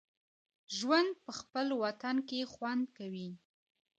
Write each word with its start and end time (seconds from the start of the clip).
ژوند 0.77 1.11
په 1.23 1.31
خپل 1.39 1.67
وطن 1.83 2.15
کې 2.27 2.49
خوند 2.53 2.83
کوي 2.97 3.29